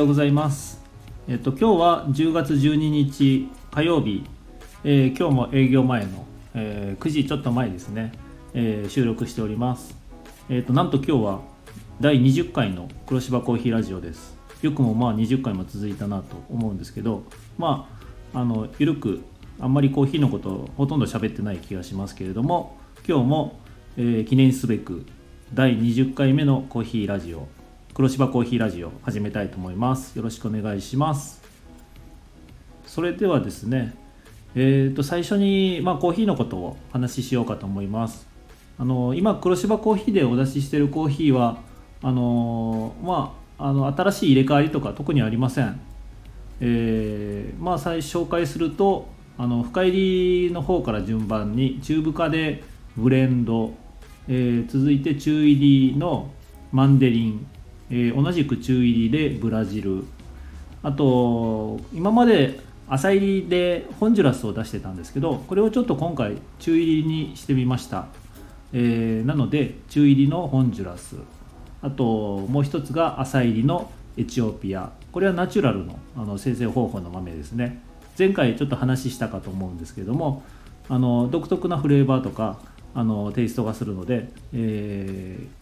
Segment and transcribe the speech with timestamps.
[0.00, 0.80] おはようございます。
[1.28, 4.24] えっと今日は10月12日火曜日、
[4.82, 6.24] えー今日も営業前の、
[6.54, 8.12] えー9時ちょっと前ですね、
[8.54, 9.94] えー収録しております。
[10.48, 11.40] えっとなんと今日は
[12.00, 14.34] 第20回の黒芝コーヒーラジオです。
[14.62, 17.24] よくもまあ20回も続いたなと思うんですけど、
[17.58, 17.86] ま
[18.32, 19.20] ああのゆるく
[19.60, 23.60] あんまりコーヒーのことほとんど喋ってない気がしますけれども、今日も、
[23.98, 25.04] え記念すべく
[25.52, 27.48] 第20回目のコーヒーラジオ
[28.00, 30.16] 黒芝コーヒーラジオ始めたいと思います。
[30.16, 31.42] よろしくお願いします。
[32.86, 33.94] それではですね
[34.54, 38.26] えー、と最初に、まあ、コーヒーのことをお話ししようかと思います。
[38.78, 41.58] あの今黒芝コーヒーでお出ししてるコーヒーは
[42.00, 45.78] あのまああの新しい入れ替わりとか特にありません。
[46.62, 52.64] えーまあ最初紹介するとあの深入りの方から順番に中深で
[52.96, 53.74] ブレンド、
[54.26, 56.30] えー続いて中入りの
[56.72, 57.46] マンデリン、
[57.90, 60.04] えー同じく中入りでブラジル。
[60.82, 68.06] あと今まで浅入りでホンジュラスを出してたんですけどこれをちょっと今回中入りにしてみました、
[68.72, 71.16] えーなので中入りのホンジュラス。
[71.82, 74.92] あともう一つが浅入りのエチオピア。
[75.12, 77.82] これはナチュラルのあの生成方法の豆ですね。
[78.18, 80.42] 前回ちょっと話したかと思うんですけども
[80.88, 82.58] あの独特なフレーバーとか
[82.94, 85.60] あのテイストがするので、えー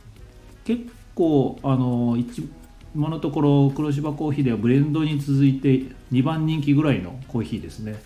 [0.64, 2.16] 結構あの
[2.94, 7.96] 今のところ黒芝コーヒーではブレンドに続いて2番人気ぐらいのコーヒーですね、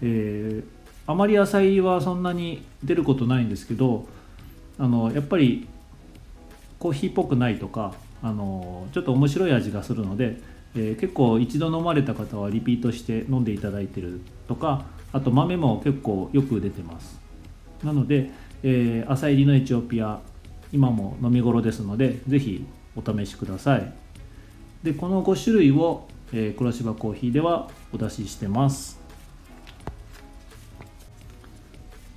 [0.00, 4.06] えーあまり野菜はそんなに出ることないんですけど
[4.78, 5.66] あのやっぱり
[6.78, 10.36] コーヒーっぽくないとかあのちょっと面白い味がするので、
[10.76, 17.18] えー結構一度飲まれた方はリピートして飲んでいただいてるとかあと豆も結構よく出てます。
[17.82, 18.30] なので、
[18.62, 20.20] えー朝入りのエチオピア
[20.72, 22.64] 今も飲み頃ですのでぜひ
[22.96, 23.92] お試しください。
[24.82, 29.00] でこの5種類を、えー黒芝コーヒーではお出ししてます。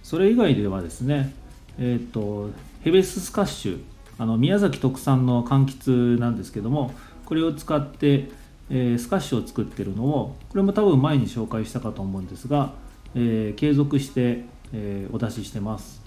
[0.03, 1.33] それ以外ではですね
[1.79, 2.51] えっ、と
[2.81, 3.83] ヘベススカッシュ
[4.19, 6.93] あの宮崎特産の柑橘なんですけども
[7.25, 8.29] これを使って、
[8.69, 12.73] えースカッシュを作ってるのをこれも多分前に紹介したかと思うんですが、
[13.15, 16.02] えー継続して、えーお出ししてます。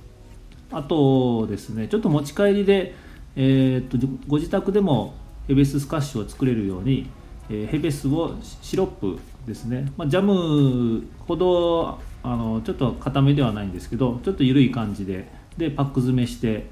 [0.73, 2.95] あとですねちょっと持ち帰りで、
[3.37, 5.15] えーっとご自宅でも
[5.49, 7.09] ヘベススカッシュを作れるように、
[7.49, 16.67] えーヘベスをシロップですね、まあ、ジャムほどあのちょっと固めではないんですけどちょっと緩い感じででパック詰めして、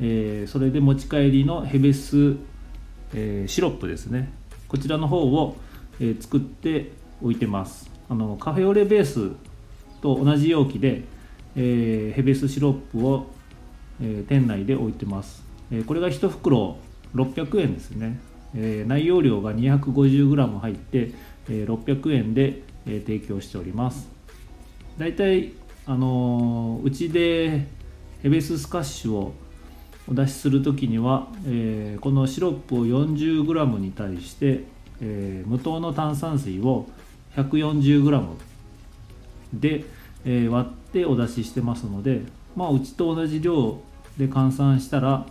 [0.00, 2.36] えーそれで持ち帰りのヘベス、
[3.14, 4.32] えーシロップですね。
[4.68, 5.56] こちらの方を、
[6.00, 6.92] えー作って
[7.22, 7.90] おいてます。
[8.08, 9.30] あのカフェオレベース
[10.00, 11.04] と同じ容器で、
[11.56, 13.26] えーヘベスシロップを、
[14.00, 16.76] えー店内で置いてます、えーこれが1袋
[17.14, 18.20] 600円ですね、
[18.54, 21.10] えー内容量が 250g 入って、
[21.48, 24.08] えー600円で、えー提供しております。
[24.98, 25.52] だいたい
[25.86, 27.66] あのうちで
[28.22, 29.34] ヘベススカッシュを
[30.08, 34.64] お出しする時には、えーこのシロップを 40g に対して、
[35.00, 36.86] えー無糖の炭酸水を
[37.36, 38.26] 140g
[39.54, 39.84] で、
[40.24, 42.22] えー割ってお出ししてますので、
[42.56, 43.78] まあ、うちと同じ量
[44.18, 45.26] で換算したら、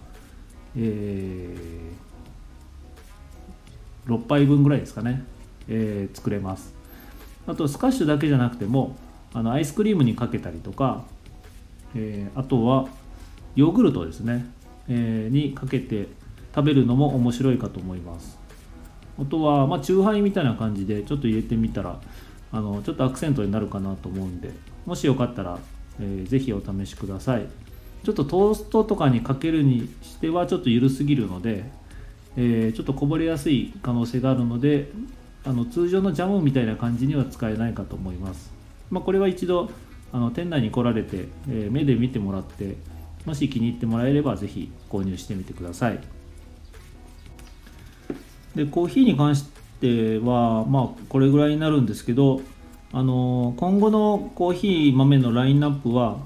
[0.78, 2.10] えー
[4.08, 5.24] 6杯分ぐらいですかね、
[5.68, 6.74] えー作れます。
[7.46, 8.96] あとスカッシュだけじゃなくても
[9.34, 11.04] あのアイスクリームにかけたりとか、
[11.96, 12.88] えーあとは
[13.56, 14.46] ヨーグルトですね、
[14.88, 16.08] えーにかけて
[16.56, 18.40] 食べるのも面白いかと思います。
[19.22, 22.00] あとは、まあ、チューハイみたいな感じでちょっと入れてみたら
[22.52, 24.52] あのちょっとアクセントになるかなと思うんで。
[24.86, 25.60] もしよかったら、
[26.00, 27.48] えーぜひお試しください。
[28.04, 31.66] ちょっとトーストとかにかけるにしてはちょっと緩すぎるので、
[32.38, 34.92] えーちょっとこぼれやすい可能性があるので
[35.46, 38.52] あの通常のジャムみたいな感じには使えないかと思います、
[38.90, 39.70] まあ、これは一度
[40.12, 42.78] あの店内に来られて、えー目で見てもらって
[43.26, 46.00] もし気に入ってもらえればぜひ購入してみてください。
[48.56, 49.46] でコーヒーに関し
[49.80, 52.42] てはまあこれぐらいになるんですけど
[52.92, 56.18] あの今後のコーヒー豆のラインナップは、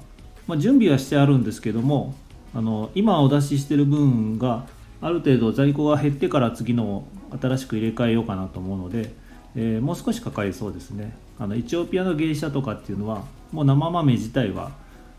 [0.46, 2.14] まあ、準備はしてあるんですけども
[2.54, 4.66] あの今お出ししてる分が
[5.02, 7.08] ある程度在庫が減ってから次のを
[7.40, 9.12] 新しく入れ替えようかなと思うので、
[9.56, 11.16] えーもう少しかかりそうですね。
[11.38, 14.70] あのエチオピアの芸者とかっていうのはもう生豆自体は、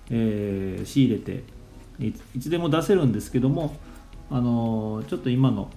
[0.09, 1.43] えー仕入れて
[1.99, 3.75] いつでも出せるんですけども
[4.31, 5.69] あのちょっと今の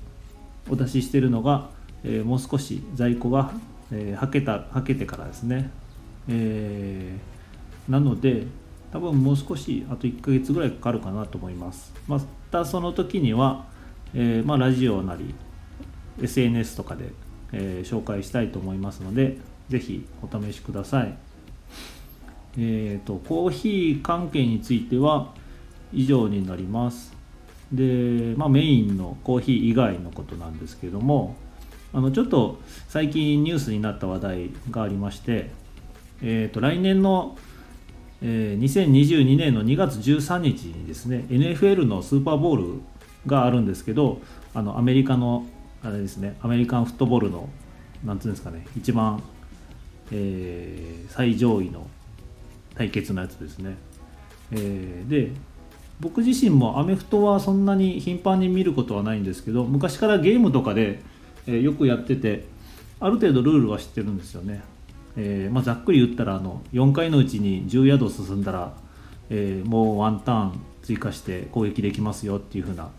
[0.71, 1.69] お出ししてるのが、
[2.05, 3.53] えもう少し在庫が、
[3.93, 5.71] えーはけたはけてからですね、
[6.29, 7.39] えー
[7.89, 8.47] なので
[8.93, 12.21] 多分もう少しあと1ヶ月ぐらいかかるかなと思いますま
[12.51, 13.67] たその時には、
[14.15, 15.35] えーまあ、ラジオなり
[16.23, 17.11] SNS とかで、
[17.53, 19.39] えー、紹介したいと思いますので
[19.69, 21.15] 是非お試しください。
[22.57, 25.35] えーと、コーヒー関係については
[25.93, 27.13] 以上になります。
[27.71, 31.37] で、まあ、メインのコーヒー以外のことなんですけども
[31.93, 35.51] あのちょっと最近ニュースになった話題がありまして、
[36.23, 37.39] えーと、来年の、
[38.23, 42.81] えー、2022年の2月13日にですね NFL のスーパーボール
[43.27, 44.21] があるんですけど
[44.55, 45.47] あのアメリカの
[45.83, 47.49] あれですねアメリカンフットボールの
[48.05, 49.23] なんていうんですかね一番、
[50.13, 51.87] えー、最上位の
[52.75, 53.77] 対決のやつですね、
[54.53, 55.33] えー、で
[56.01, 61.03] 僕自身もアメフトはそんなに頻繁に見ることはないんですけど昔からゲームとかで、
[61.49, 62.45] え、よくやってて
[63.01, 64.63] ある程度ルールは知ってるんですよね、
[65.17, 68.73] えー、まあ、ざっくり言ったらあの4回のうちに10ヤード進んだら、
[69.31, 72.91] えもうワンターン追加して攻撃できますよっていう風な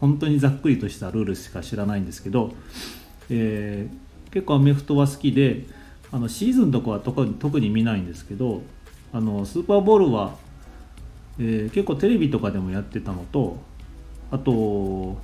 [0.00, 2.54] 本当にざっくりとしたルールしか知らないんですけど、
[3.28, 5.66] えー、結構アメフトは好きで
[6.10, 8.62] あのシーズンとかは特に特に見ないんですけど
[9.12, 10.36] あのスーパーボールは、
[11.38, 13.58] え、結構テレビとかでもやってたのと
[14.30, 15.18] あと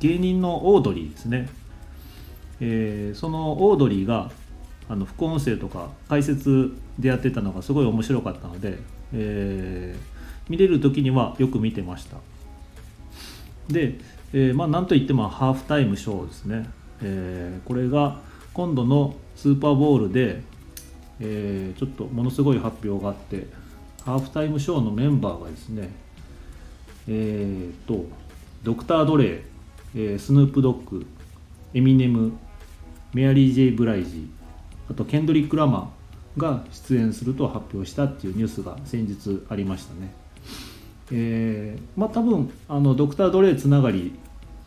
[0.00, 1.48] 芸人のオードリーですね、
[2.66, 4.30] えー、そのオードリーが
[4.88, 8.78] あの副音声とか解説でやってたのがすごい面白かったので、
[9.12, 12.16] えー、見れる時にはよく見てました。
[13.68, 13.98] で、
[14.32, 16.70] えー、まあなんといってもハーフタイムショーですね、
[17.02, 18.20] えー、これが
[18.54, 20.42] 今度のスーパーボールで、
[21.20, 23.46] えー、ちょっとものすごい発表があって
[24.06, 25.90] ハーフタイムショーのメンバーがですね
[27.08, 28.06] えっ、と
[28.62, 31.06] ドクター・ドレイ、えー、スヌープ・ドッグ
[31.74, 32.32] エミネム
[33.14, 34.28] メアリー・ジェイ・ブライジ
[34.90, 40.12] あとケンドリック・ラマーが出演すると発表したっていうニュースが先日ありましたね。
[41.12, 44.12] えー、まあ多分あのドクター・ドレイつながり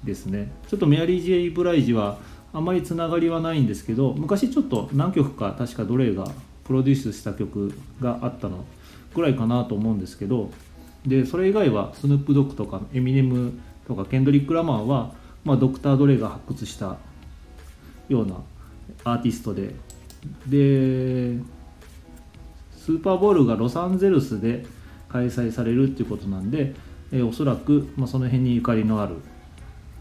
[0.03, 2.19] ですねちょっとメアリー・ジェイ・ブライジは
[2.53, 6.27] あんまりつながりはないんですけど昔ちょっと何曲か確かドレイが
[6.63, 8.65] プロデュースした曲があったの
[9.13, 10.51] ぐらいかなと思うんですけど
[11.05, 15.13] でそれ以外はスヌープ・ドッグとかエミネムとかケンドリック・ラマーは、
[15.44, 16.97] まあ、ドクター・ドレイが発掘した
[18.09, 18.36] ような
[19.04, 19.75] アーティストで。
[20.48, 21.39] で
[22.75, 24.65] スーパーボールがロサンゼルスで
[25.09, 26.74] 開催されるっていうことなんで、
[27.12, 29.15] えー、おそらく、まあ、その辺にゆかりのある、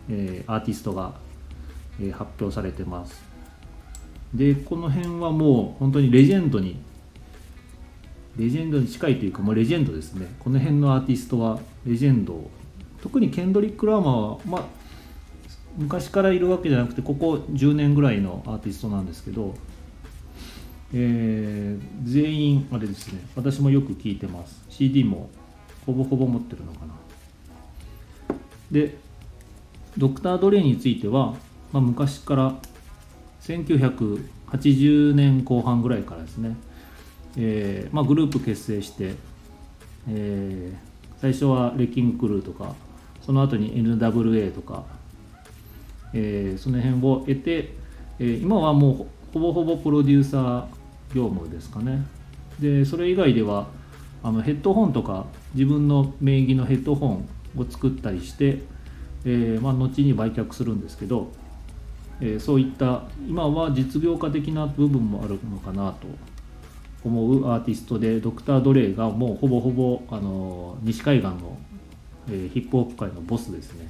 [0.08, 1.14] えー、アーティストが、
[2.00, 3.23] えー、発表されてます。
[4.35, 6.81] でこの辺はもう本当にレジェンドに
[8.37, 10.26] レジェンドに近いというかもうレジェンドですね。
[10.38, 12.50] この辺のアーティストはレジェンド
[13.03, 14.64] 特にケンドリック・ラーマーは、まあ、
[15.76, 19.55] 昔からいるわけじゃなくてここ10年ぐらいのアーティストなんですけど
[20.93, 24.64] えー、全員あれですね私もよく聞いてます。
[24.70, 25.28] CD も
[25.84, 26.94] ほぼほぼ持ってるのかな。
[28.70, 28.96] で
[29.96, 31.34] ドクター・ドレイについては、
[31.73, 32.55] まあ、昔から
[33.43, 36.56] 1980年後半ぐらいからですね、
[37.37, 39.14] えーまあ、グループ結成して、
[40.08, 42.75] えー、最初はレッキングクルーとか
[43.22, 44.84] その後に NWA とか、
[46.17, 47.75] えー、その辺を得て、
[48.19, 52.07] えー、今はもうほぼほぼプロデューサー業務ですかね。
[52.59, 53.69] でそれ以外では
[54.23, 58.63] あのヘッドホンとか自分の名義のヘッドホンを作ったりして、
[59.27, 61.29] えー、まあ、後に売却するんですけど、
[62.20, 66.06] えー、そういった今は実業家的な部分もあるのかなと
[67.05, 71.58] 思うアーティストでドクター・ドレイがもうほぼほぼあの西海岸の、
[72.29, 73.87] えー、ヒップホップ界のボスですね。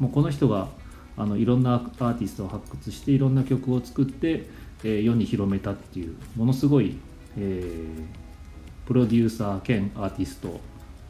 [0.00, 0.68] もうこの人が
[1.16, 4.46] あのいろんなアーティストを発掘していろんな曲を作って
[4.84, 6.96] えー、世に広めたっていうものすごい、
[7.38, 10.60] えー、プロデューサー兼アーティスト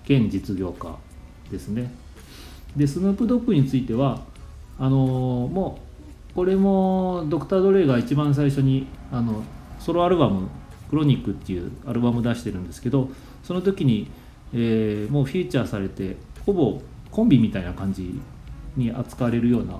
[0.04, 0.96] 兼実業家
[1.50, 1.92] ですね。
[2.76, 4.22] でスヌープドッグについては
[4.78, 5.80] あのー、も
[6.32, 9.42] うこれもドクター・ドレイが一番最初にあの
[9.78, 10.48] ソロアルバム
[10.88, 13.10] 「クロニック」っていうアルバム出してるんですけど
[13.44, 14.08] その時に、
[14.54, 16.16] えー、もうフィーチャーされて
[16.46, 16.80] ほぼ
[17.10, 18.18] コンビみたいな感じ
[18.76, 19.78] に扱われるような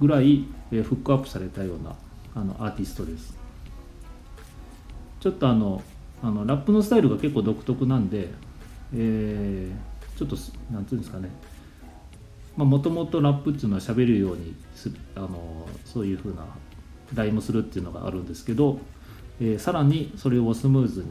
[0.00, 1.94] ぐらい、え、フックアップされたような
[2.34, 3.36] あのアーティストです。
[5.20, 5.82] ちょっとあの
[6.22, 8.28] あのラップのスタイルが結構独特なんで、
[8.94, 10.36] えー、ちょっと
[10.72, 11.30] なんていうんですかね。
[12.56, 16.46] もともとラップっていうのは喋るようにするあのそういうふうな
[17.14, 18.78] ライムするっていうのがあるんですけど、
[19.40, 21.08] えー、さらにそれをスムーズに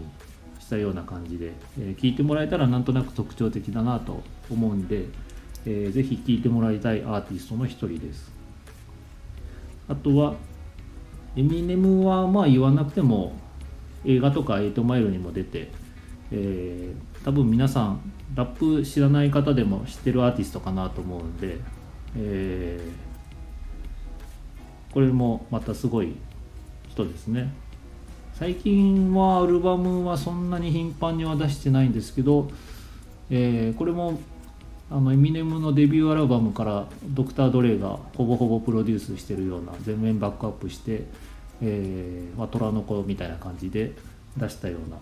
[0.60, 5.06] したような感じで、えー、聞いてもらえたらなんとなく特徴的だなと思うんで、
[5.68, 8.35] えー、ぜひ聴いてもらいたいアーティストの一人です。
[9.88, 10.36] あとは
[11.36, 13.34] エミネムはまあ言わなくても
[14.06, 15.72] 映画とか8マイルにも出て、
[16.32, 21.58] えー、多分皆さんラップ知らない方でも知ってるアーティストかなと思うんで、
[22.18, 26.16] えー、これもまたすごい
[26.90, 27.54] 人ですね。
[28.34, 32.52] 最近はアルバムはそんなに頻繁には出してないんですけど、
[33.30, 34.20] えー、これも
[34.92, 41.06] あのエミネムのデビューアルバムからドクター・ドレイがほぼほぼプロデュースしてるような全面バックアップして、
[41.62, 43.94] えーまあ、虎の子みたいな感じで
[44.38, 44.98] 出したような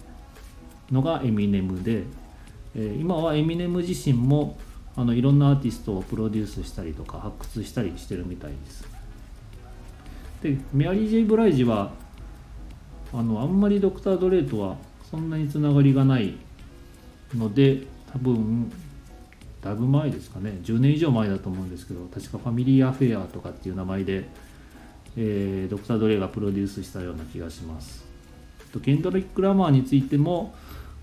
[0.91, 2.03] のがエミネムで、
[2.75, 4.57] えー、今はエミネム自身も
[4.95, 8.87] あのいろんなアーティストをプロデュースしたりとか発掘したりしてるみたいです。
[10.43, 11.91] でメアリー・ジェイ・ブライジは
[13.13, 14.77] あのあんまりドクター・ドレイとは
[15.09, 16.35] そんなにつながりがない
[17.35, 18.71] ので多分
[19.63, 20.59] だいぶ前ですかね。
[20.63, 24.25] 10年以上前だと思うんですけど確かファミリーアフェアとかっていう名前で、
[25.15, 28.03] えー、ドクター・ドレイがプロデュースしたような気がします。
[28.73, 30.53] とケンドリック・ラマーについても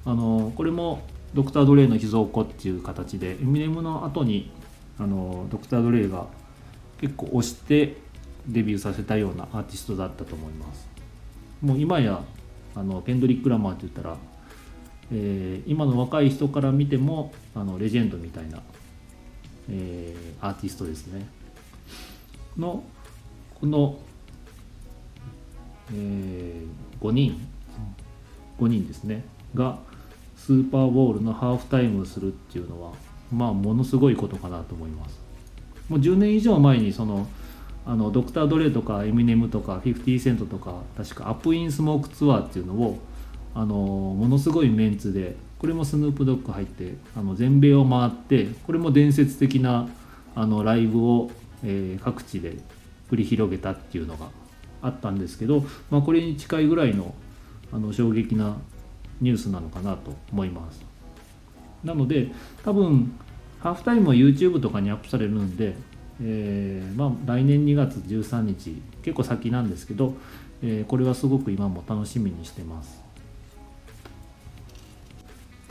[0.05, 1.03] あのこれも
[1.33, 4.51] ドクター・ドレイの秘蔵庫っていう形でエミネムの後に
[4.99, 6.27] あのドクター・ドレイが
[7.01, 7.97] 結構推して
[8.47, 10.89] デビューさせたようなアーティストだったと思います。
[11.63, 12.23] もう今や
[12.75, 14.17] あのケンドリック・ラマーって言ったら
[15.13, 18.61] えー、今の若い人から見てもあのレジェンドみたいな、
[19.69, 21.27] えー、アーティストですね。
[22.57, 22.83] の
[23.61, 23.99] この、
[25.93, 27.47] えー、5人
[28.59, 29.25] 5人ですね。
[29.55, 29.79] が
[30.37, 32.93] スーパーボールのハーフタイムをするっていうのは
[33.33, 35.19] まあものすごいことかなと思います。
[35.89, 37.27] もう10年以上前にその
[37.85, 42.99] あのドクター・ドレイとかエミネムとか50セントとか確かアップ・イン・スモークツアーっていうのを
[43.55, 49.89] あのものすごいメンツでこれもスヌープドッグ入ってあの全米を回ってこれも伝説的な
[50.35, 51.31] あのライブを、
[51.65, 52.57] えー、各地で
[53.11, 54.29] 繰り広げたっていうのが
[54.83, 57.15] あったんですけど、まあ、これに近いぐらいの
[57.73, 58.57] あの衝撃な
[59.21, 60.83] ニュースなのかなと思います。
[61.85, 62.33] なので
[62.65, 63.13] 多分
[63.61, 65.75] ハーフタイムは YouTube とかにアップされるんで、
[66.23, 70.15] えー、まあ、来年2月13日結構先なんですけど、
[70.63, 73.10] えー、これはすごく今も楽しみにしてます。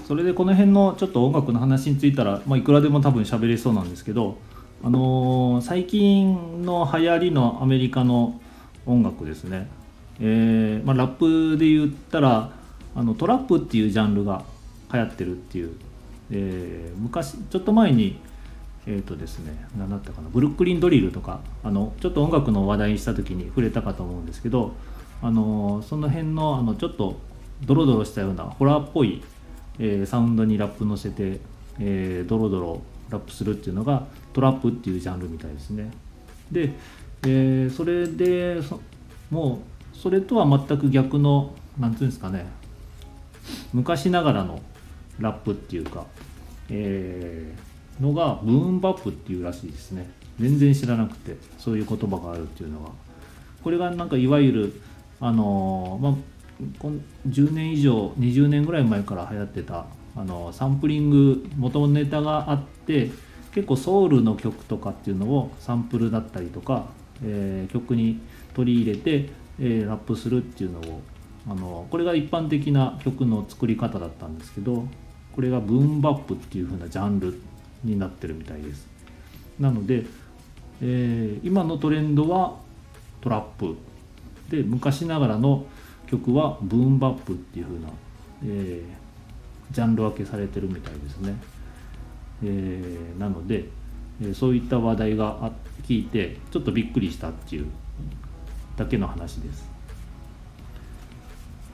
[0.10, 4.40] それでこの辺のちょっと音楽の話についたら、まあ、いくらでも多分喋れそうなんですけど、
[4.84, 8.42] あのー、最近の流行りのアメリカの
[8.88, 9.70] 音楽ですね、
[10.20, 12.50] えーまあ、ラップで言ったら
[12.96, 14.46] あのトラップっていうジャンルが
[14.92, 15.76] 流行ってるっていう、
[16.32, 18.20] えー、昔ちょっと前に
[18.88, 24.74] えっ、ー、とですね何だったかなブルックリンドリルとかあのちょっと音楽の話題にした時に触れたかと思うんですけど
[25.22, 27.20] あのその辺のあのちょっと
[27.64, 29.22] ドロドロしたようなホラーっぽい
[29.80, 31.40] えー、サウンドにラップ乗せて、
[31.80, 35.92] えー、ドロドロラップするっていうのがトラップっていうジャンルみたいですね。
[36.52, 36.72] で、
[37.24, 38.62] えー、それで
[39.32, 39.62] も
[39.94, 42.46] うそれとは全く逆の何ていうんですかね
[43.74, 44.62] 昔ながらの
[45.20, 46.06] ラップっていうか、
[46.70, 50.10] えー、のがブーンバップっていうらしいですね。
[50.40, 52.92] 全然知らなくてそういう言葉があるっていうのは
[53.62, 54.82] これがなんかいわゆる
[55.20, 59.86] あのー、まあ10年以上20年ぐらい前から流行ってた
[60.16, 63.12] あのサンプリング元ネタがあって
[63.54, 66.88] 結構ソウルの曲とかっていうのをサンプルだったりとか、
[67.24, 68.20] えー、曲に
[68.54, 71.02] 取り入れて、えー、ラップするっていうのを
[71.50, 74.86] あのこれが一般的な曲の作り方だったんですけど
[75.34, 77.40] これがブーンバップっていう風なジャンル
[77.84, 78.88] になってるみたいです。
[79.58, 80.06] なので、
[80.82, 82.58] えー、今のトレンドは
[83.22, 83.78] トラップ。
[84.50, 85.66] で昔ながらの
[86.10, 87.88] 曲はブーンバップっていう風な、
[88.46, 91.36] えー、ジャンル分けされてるみたいですね、
[92.44, 93.66] えー、なので、
[94.22, 95.52] えー、そういった話題があ
[95.84, 97.68] 聞いてちょっとびっくりしたっていう
[98.76, 99.70] だけの話です。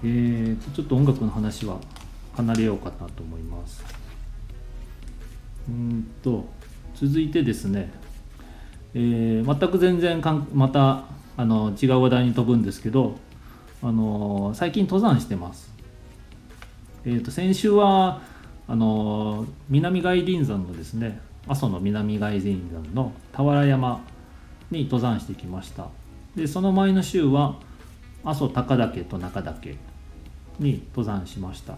[0.04, 1.80] えー、ちょっと音楽の話は
[2.36, 3.84] 離れようかなと思います。
[5.70, 6.46] うんと
[6.96, 7.92] 続いてですね、
[8.94, 11.06] えー、全く全然かんまた
[11.38, 13.18] あの違う話題に飛ぶんですけど
[13.84, 15.74] あの最近登山してます。
[17.06, 18.22] えーと、先週は
[18.68, 24.02] あの南外輪山のですね阿蘇の南外輪山の俵山
[24.72, 25.88] に登山してきました。
[26.36, 27.60] でその前の週は
[28.24, 29.78] 阿蘇高岳と中岳
[30.60, 31.78] に登山しました、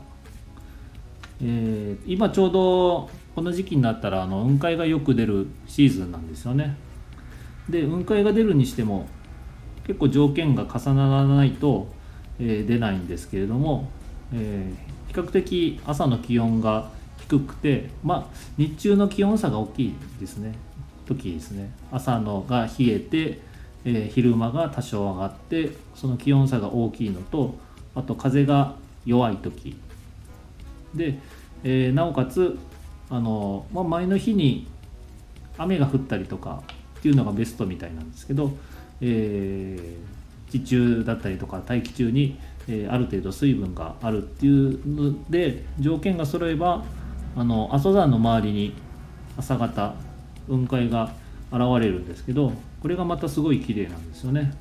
[1.42, 6.78] えー、今ちょうどこの時期になったらあの雲海がよく出るシーズンなんですよね。
[7.70, 9.08] で雲海が出るにしても
[9.88, 11.88] 結構条件が重ならないと
[12.40, 13.90] え出ないんですけれども、
[14.34, 14.72] え
[15.08, 16.90] 比較的朝の気温が
[17.22, 20.54] 低くて、まあ、日中の気温差が大きいですね。
[21.06, 21.72] 時ですね。
[21.92, 23.40] 朝のが冷えて、
[23.86, 27.56] え昼間が多少上がってその気温差が大きいのと
[27.96, 28.76] あと風が
[29.06, 29.78] 弱い時。
[30.94, 31.20] で、
[31.64, 32.58] えー、なおかつ
[33.10, 34.68] あの、まあ、前の日に
[35.58, 36.62] 雨が降ったりとか
[37.00, 38.52] っていうのがベストみたいなんですけど、
[39.02, 46.84] えー、地中だったりとか大気中に、えー、ある程度水分があるっていうので条件が揃えば
[47.36, 48.74] あの阿蘇山の周りに
[49.38, 49.94] 朝方
[50.48, 51.12] 雲海が
[51.52, 52.52] 現れるんですけど
[52.82, 54.54] これがまたすごい綺麗なんですよね。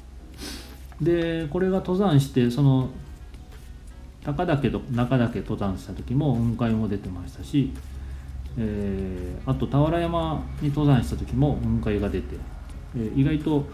[1.00, 2.88] でこれが登山してその
[4.24, 7.70] 高岳と中岳登山した時も雲海も出てましたし、
[8.58, 12.36] えー、あと俵山に登山した時も雲海が出て、
[12.96, 13.66] えー、意外と、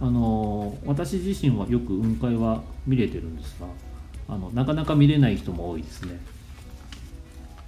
[0.00, 3.66] あの、私自身はよく雲海は見れてるんですが
[4.28, 6.20] あのなかなか見れない人も多いですね。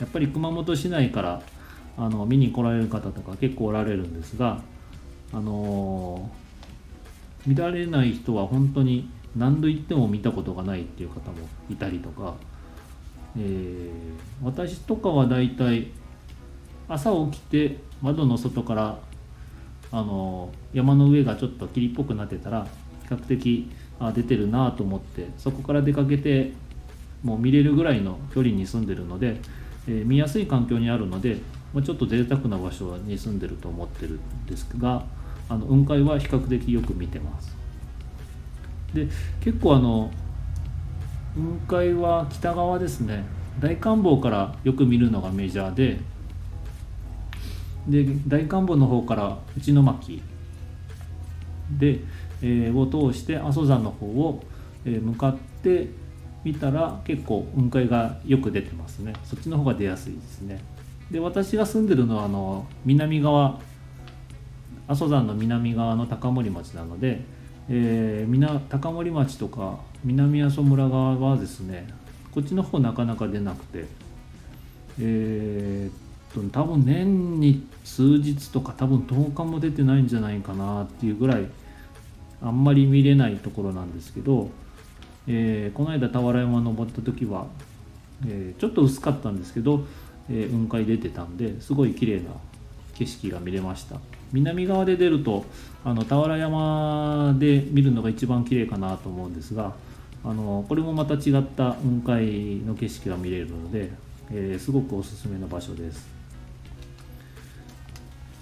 [0.01, 1.43] やっぱり熊本市内から
[1.97, 4.61] あの見に来られる方とか結構おられるんですが、
[5.33, 6.31] あの
[7.47, 12.35] 見られない人は本当に何度言っても見たことがないっていう方もいたりとか、
[13.37, 13.91] えー、
[14.45, 15.89] 私とかはだいたい
[16.89, 18.99] 朝起きて窓の外から
[19.91, 22.67] あの山の上がちょっと霧っぽくなってたら
[23.05, 26.53] 比較的あ出てるなと思ってそこから出かけて
[27.23, 29.41] もう見れるぐらいの距離に住んでるので、
[29.89, 31.39] えー、見やすい環境にあるので、
[31.75, 35.05] まあ、ちょっと贅沢な場所に住んでると思ってるんですが
[35.49, 37.57] あの雲海は比較的よく見てます。
[38.95, 39.09] で
[39.41, 40.11] 結構あの
[41.35, 43.25] 雲海は北側ですね
[43.61, 45.99] 大観峰からよく見るのがメジャーで
[47.87, 50.23] で大観峰の方から内巻
[51.79, 52.01] で、
[52.43, 54.43] えー、を通して阿蘇山の方を、
[54.85, 55.89] えー、向かって
[56.45, 59.13] 見たら結構雲海がよく出てますね。
[59.25, 60.61] そっちの方が出やすいですね。
[61.11, 63.61] で私が住んでるのはあの南側
[64.87, 67.23] 阿蘇山の南側の高森町なので
[67.71, 71.87] えー、高森町とか南阿蘇村側はですね
[72.33, 73.85] こっちの方なかなか出なくて
[74.99, 75.93] えー、っ
[76.53, 81.47] 多分年に数日とか多分10日も出てないんじゃないかなっていうぐらい
[82.43, 84.51] あんまり見れないところなんですけど、
[85.27, 87.47] えー、この間俵山登った時は、
[88.27, 89.85] えー、ちょっと薄かったんですけど、
[90.31, 92.31] えー、雲海出てたんですごい綺麗な
[92.95, 93.97] 景色が見れました。
[94.33, 95.47] 南側で出ると
[95.85, 99.73] あの俵山で見るのが一番綺麗かなと思うんですが
[100.23, 103.91] あのこれもまた違った雲海の景色が見れるので、
[104.31, 106.18] えー、すごくおすすめの場所です。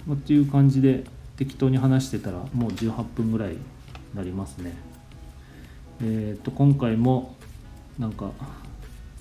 [0.06, 1.04] まっていう感じで
[1.36, 3.56] 適当に話してたらもう18分ぐらい
[4.14, 4.74] なりますね。
[6.02, 7.36] えっ、と今回も
[7.98, 8.30] なんか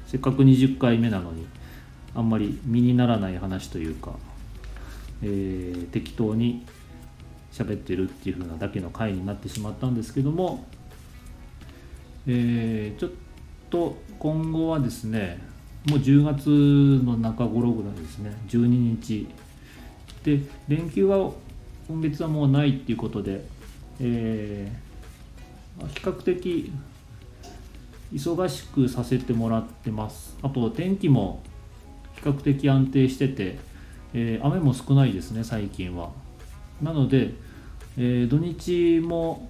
[0.07, 1.45] せっかく20回目なのに
[2.13, 4.11] あんまり身にならない話というか
[5.23, 6.65] えー、適当に
[7.51, 10.65] 喋ってるっていう風なだけの回になってしまったんですけども、
[12.27, 13.11] えー、ちょっ
[13.69, 15.39] と今後はですね
[15.87, 16.49] もう10月
[17.05, 19.27] の中頃ぐらいですね12日
[20.25, 21.31] で連休は
[21.87, 23.45] 今月はもうないっていうことで、
[23.99, 26.71] えー、比較的
[28.11, 30.35] 忙しくさせてもらってます。
[30.41, 31.41] あと天気も
[32.15, 33.57] 比較的安定してて
[34.17, 36.09] えー、雨も少ないですね最近は。
[36.81, 37.33] なので、
[37.97, 39.49] えー、土日も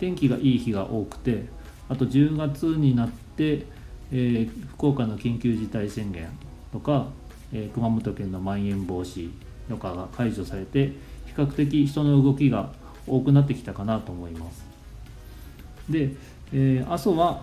[0.00, 1.44] 天気がいい日が多くて
[1.88, 3.66] あと10月になって、
[4.10, 6.28] えー、福岡の緊急事態宣言
[6.72, 7.08] とか、
[7.52, 9.30] え熊本県のまん延防止
[9.68, 10.92] とかが解除されて
[11.26, 12.72] 比較的人の動きが
[13.06, 14.64] 多くなってきたかなと思います。
[15.88, 16.14] で、
[16.52, 17.42] え阿蘇は、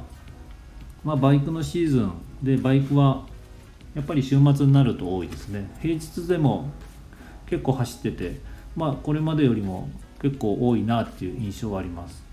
[1.04, 3.26] まあ、バイクのシーズンでバイクは
[3.96, 5.70] やっぱり週末になると多いですね。
[5.82, 6.70] 平日でも
[7.46, 8.40] 結構走ってて
[8.76, 9.90] まあこれまでよりも
[10.22, 12.24] 結構多いなっていう印象はあります。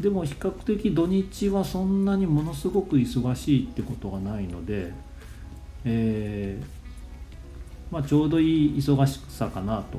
[0.00, 4.92] でも比較的土日はそんなにものすごく忙しいってことがないので、
[5.84, 6.81] えー、
[7.92, 9.98] まあ、ちょうどいい忙しさかなと、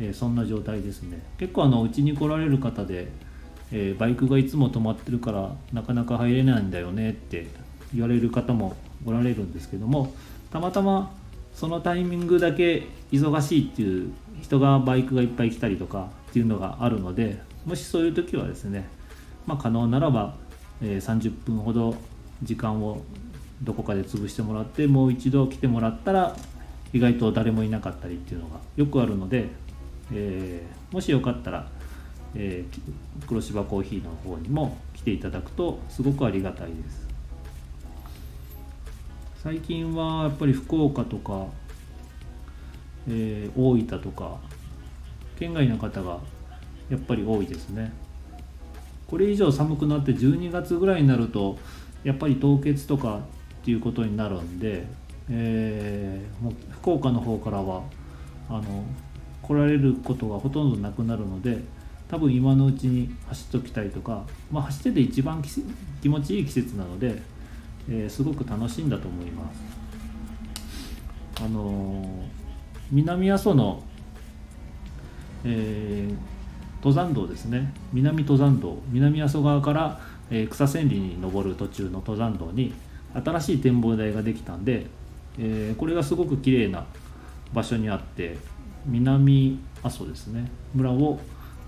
[0.00, 1.22] えー、そんな状態ですね。
[1.38, 3.08] 結構あのうちに来られる方で、
[3.70, 7.46] えー、バイクがいつも止まってるからなかなか入れないんだよねって
[7.92, 8.74] 言われる方も
[9.04, 10.12] おられるんですけども
[10.50, 11.12] たまたま
[11.54, 18.88] そのタイミングだけ忙しいっていう人がバイクがいっぱい来たりとかっていうのがあるのでもしそういう時はですね、
[19.46, 20.34] まあ、可能ならば、
[20.82, 21.94] えー、30分ほど
[22.42, 23.02] 時間を
[23.62, 26.36] どこかで潰してもらってもう一度来てもらったら
[26.92, 29.48] 意外と誰もいなかったりっていうのがよくあるので、
[30.12, 31.68] えー、もしよかったら、
[32.34, 37.10] えー、黒芝コーヒーの方にも来ていただくとすごくありがたいです。
[39.42, 41.46] 最近はやっぱり福岡とか、
[43.08, 44.36] えー、大分とか
[45.38, 46.18] 県外の方が
[46.90, 47.90] やっぱり多いですね
[49.06, 51.58] これ以上寒くなって12月ぐらいになると
[52.04, 53.20] やっぱり凍結とか
[53.60, 54.86] っていうことになるんで、
[55.28, 57.82] えー、もう福岡の方からは
[58.48, 58.84] あの
[59.42, 61.58] 来られることがほとんどなくなるので
[62.08, 65.42] 多分今のうちに走っておきたいとか、まあ、走ってて一番
[66.02, 67.22] 気持ちいい季節なので、
[67.88, 71.44] えー、すごく楽しいんだと思います。
[71.44, 72.06] あのー、
[72.90, 73.82] 南阿蘇の、
[75.44, 76.14] えー、
[76.84, 82.74] 登山道ですね南登山道南阿蘇側から、え草千里に登る途中の登山道に
[83.14, 84.86] 新しい展望台ができたんで、
[85.38, 86.84] えこれがすごく綺麗な
[87.52, 88.36] 場所にあって
[88.86, 90.50] 南阿蘇ですね。
[90.74, 91.18] 村を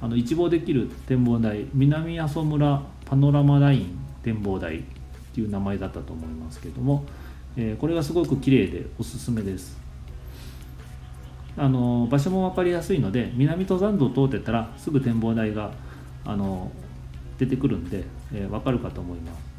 [0.01, 4.83] あの一望できる展望台南阿蘇村パノラマライン展望台っ
[5.35, 7.05] ていう名前だったと思いますけども、
[7.57, 9.81] えー、これがすごく綺麗でおすすめです。
[11.57, 15.71] あの場所も分かりやすいので南登山道を通ってたらすぐ展望台が
[16.25, 16.73] あの
[17.39, 19.52] 出てくるんで、えー、分かるかと思います、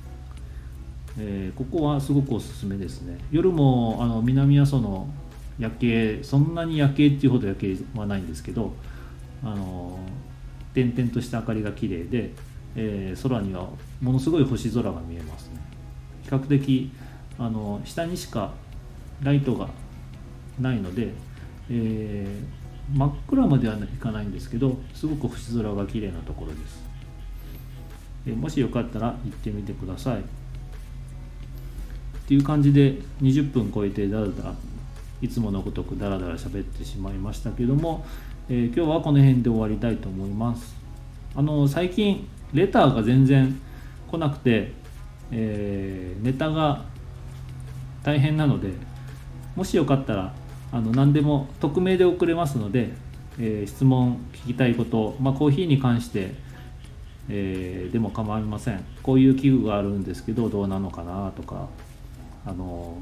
[1.18, 3.18] えー、ここはすごくおすすめですね。
[3.32, 5.08] 夜もあの南阿蘇の
[5.60, 8.74] 夜景そんなに夜景っていうほど夜景はないんですけど
[9.44, 10.00] あの
[10.74, 12.32] 点々とした明かりが綺麗で、
[12.76, 13.70] えー、空には
[14.02, 15.60] ものすごい星空が見えますね。
[16.24, 16.92] 比較的
[17.38, 18.52] あの下にしか
[19.22, 19.70] ライトが
[20.60, 21.10] ないので、
[21.70, 26.84] えー、真っ暗まではいかないんですけどすごく星空が綺麗なところです、
[28.28, 30.43] え、もしよかったら行ってみてください。
[32.24, 34.56] っていう感じで20分超えてだらだら
[35.22, 38.06] いつものごとくダラダラ喋ってしまいましたけども、
[38.50, 40.76] えー、今日はこの辺で終わりたいと思います。
[41.36, 43.60] あの最近レターが全然
[44.10, 44.72] 来なくて、
[45.32, 46.86] えー、ネタが
[48.04, 48.70] 大変なので
[49.56, 50.34] もしよかったら
[50.72, 52.90] あの何でも匿名で送れますので、
[53.40, 56.36] えー、質問聞きたいこと、まあ、コーヒーに関して、
[57.30, 58.84] えー、でも構いません。
[59.02, 61.68] こういう器具があるんですけどどうなのかなとか
[62.46, 63.02] あの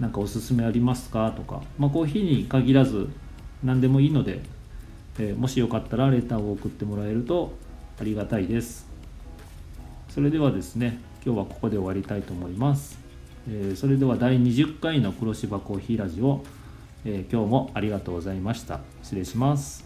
[0.00, 3.08] なんかおすすめありますかとか、まあ、コーヒーに限らず
[3.62, 4.40] 何でもいいので、
[5.18, 7.52] えー、もしよかったらレターを送ってもらえると
[8.00, 8.86] ありがたいです。
[10.08, 12.98] それではですね今日はここで終わりたいと思います、
[13.48, 16.44] えー、それでは第20回の黒芝コーヒーラジオ、
[17.04, 18.80] えー、今日もありがとうございました。
[19.02, 19.84] 失礼します。